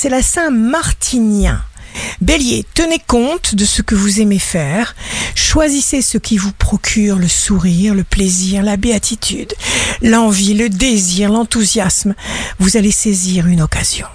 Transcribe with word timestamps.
c'est 0.00 0.08
la 0.08 0.22
Saint-Martinien. 0.22 1.62
Bélier, 2.22 2.64
tenez 2.72 3.02
compte 3.06 3.54
de 3.54 3.66
ce 3.66 3.82
que 3.82 3.94
vous 3.94 4.22
aimez 4.22 4.38
faire. 4.38 4.94
Choisissez 5.34 6.00
ce 6.00 6.16
qui 6.16 6.38
vous 6.38 6.52
procure 6.52 7.18
le 7.18 7.28
sourire, 7.28 7.94
le 7.94 8.02
plaisir, 8.02 8.62
la 8.62 8.78
béatitude, 8.78 9.52
l'envie, 10.00 10.54
le 10.54 10.70
désir, 10.70 11.30
l'enthousiasme. 11.30 12.14
Vous 12.58 12.78
allez 12.78 12.92
saisir 12.92 13.46
une 13.46 13.60
occasion. 13.60 14.06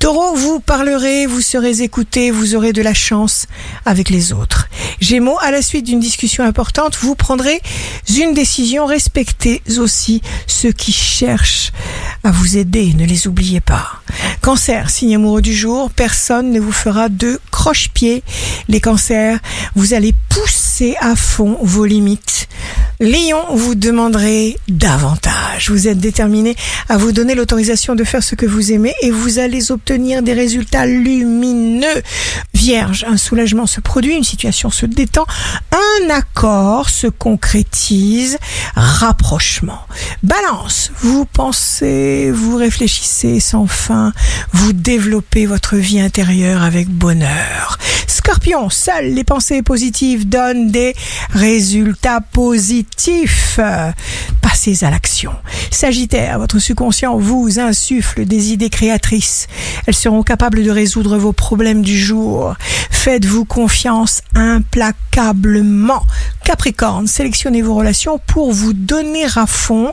Taureau, 0.00 0.34
vous 0.34 0.58
parlerez, 0.58 1.26
vous 1.26 1.40
serez 1.40 1.82
écouté, 1.82 2.32
vous 2.32 2.56
aurez 2.56 2.72
de 2.72 2.82
la 2.82 2.94
chance 2.94 3.46
avec 3.84 4.10
les 4.10 4.32
autres. 4.32 4.68
Gémeaux, 5.00 5.38
à 5.40 5.50
la 5.50 5.62
suite 5.62 5.86
d'une 5.86 6.00
discussion 6.00 6.42
importante, 6.42 6.96
vous 7.00 7.14
prendrez 7.14 7.60
une 8.08 8.34
décision. 8.34 8.86
Respectez 8.86 9.62
aussi 9.78 10.22
ceux 10.46 10.72
qui 10.72 10.92
cherchent 10.92 11.72
à 12.24 12.30
vous 12.30 12.56
aider, 12.56 12.94
ne 12.94 13.04
les 13.04 13.28
oubliez 13.28 13.60
pas. 13.60 14.00
Cancer, 14.48 14.88
signe 14.88 15.16
amoureux 15.16 15.42
du 15.42 15.52
jour, 15.52 15.90
personne 15.90 16.52
ne 16.52 16.58
vous 16.58 16.72
fera 16.72 17.10
de 17.10 17.38
croche-pied. 17.50 18.22
Les 18.68 18.80
cancers, 18.80 19.38
vous 19.74 19.92
allez 19.92 20.14
pousser 20.30 20.96
à 21.00 21.16
fond 21.16 21.58
vos 21.60 21.84
limites. 21.84 22.48
Lion, 22.98 23.44
vous 23.52 23.74
demanderez 23.74 24.56
davantage. 24.66 25.70
Vous 25.70 25.86
êtes 25.86 26.00
déterminé 26.00 26.56
à 26.88 26.96
vous 26.96 27.12
donner 27.12 27.34
l'autorisation 27.34 27.94
de 27.94 28.04
faire 28.04 28.22
ce 28.22 28.36
que 28.36 28.46
vous 28.46 28.72
aimez 28.72 28.94
et 29.02 29.10
vous 29.10 29.38
allez 29.38 29.70
obtenir 29.70 30.22
des 30.22 30.32
résultats 30.32 30.86
lumineux. 30.86 32.02
Vierge, 32.58 33.04
un 33.08 33.16
soulagement 33.16 33.66
se 33.66 33.80
produit, 33.80 34.16
une 34.16 34.24
situation 34.24 34.68
se 34.68 34.84
détend, 34.84 35.26
un 35.70 36.10
accord 36.10 36.90
se 36.90 37.06
concrétise, 37.06 38.36
rapprochement. 38.74 39.78
Balance, 40.24 40.90
vous 40.98 41.24
pensez, 41.24 42.32
vous 42.32 42.56
réfléchissez 42.56 43.38
sans 43.38 43.68
fin, 43.68 44.12
vous 44.52 44.72
développez 44.72 45.46
votre 45.46 45.76
vie 45.76 46.00
intérieure 46.00 46.64
avec 46.64 46.88
bonheur. 46.88 47.78
Scorpion, 48.08 48.70
seules 48.70 49.14
les 49.14 49.22
pensées 49.22 49.62
positives 49.62 50.28
donnent 50.28 50.72
des 50.72 50.96
résultats 51.30 52.20
positifs. 52.20 53.60
À 54.58 54.90
l'action. 54.90 55.32
Sagittaire, 55.70 56.40
votre 56.40 56.58
subconscient 56.58 57.16
vous 57.16 57.60
insuffle 57.60 58.24
des 58.24 58.52
idées 58.52 58.70
créatrices. 58.70 59.46
Elles 59.86 59.94
seront 59.94 60.24
capables 60.24 60.64
de 60.64 60.70
résoudre 60.70 61.16
vos 61.16 61.32
problèmes 61.32 61.80
du 61.80 61.96
jour. 61.96 62.54
Faites-vous 62.90 63.44
confiance 63.44 64.20
implacablement. 64.34 66.02
Capricorne, 66.44 67.06
sélectionnez 67.06 67.62
vos 67.62 67.76
relations 67.76 68.20
pour 68.26 68.52
vous 68.52 68.72
donner 68.72 69.26
à 69.36 69.46
fond 69.46 69.92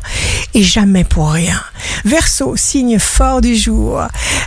et 0.55 0.63
jamais 0.63 1.03
pour 1.03 1.31
rien. 1.31 1.61
Verseau, 2.03 2.55
signe 2.55 2.97
fort 2.97 3.41
du 3.41 3.55
jour. 3.55 4.01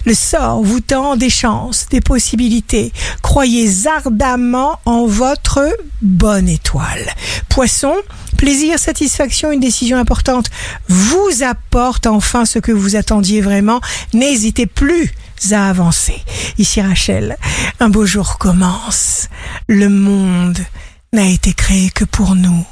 Le 0.04 0.14
sort 0.14 0.62
vous 0.62 0.80
tend 0.80 1.16
des 1.16 1.30
chances, 1.30 1.86
des 1.90 2.00
possibilités. 2.00 2.92
Croyez 3.22 3.86
ardemment 3.86 4.80
en 4.84 5.06
votre 5.06 5.64
bonne 6.02 6.48
étoile. 6.48 7.06
Poisson, 7.48 7.94
plaisir, 8.38 8.78
satisfaction, 8.78 9.52
une 9.52 9.60
décision 9.60 9.98
importante 9.98 10.46
vous 10.88 11.42
apporte 11.42 12.06
enfin 12.06 12.46
ce 12.46 12.58
que 12.58 12.72
vous 12.72 12.96
attendiez 12.96 13.42
vraiment. 13.42 13.80
N'hésitez 14.14 14.66
plus 14.66 15.12
à 15.50 15.68
avancer. 15.68 16.16
Ici 16.56 16.80
Rachel, 16.80 17.36
un 17.80 17.90
beau 17.90 18.06
jour 18.06 18.38
commence. 18.38 19.28
Le 19.66 19.88
monde 19.88 20.58
n'a 21.12 21.26
été 21.26 21.52
créé 21.52 21.90
que 21.90 22.04
pour 22.04 22.34
nous. 22.34 22.64